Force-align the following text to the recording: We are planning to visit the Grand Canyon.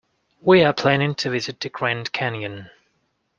We 0.41 0.63
are 0.63 0.73
planning 0.73 1.13
to 1.13 1.29
visit 1.29 1.59
the 1.59 1.69
Grand 1.69 2.11
Canyon. 2.11 2.71